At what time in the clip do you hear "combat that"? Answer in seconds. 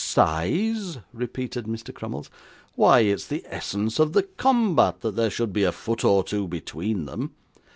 4.23-5.15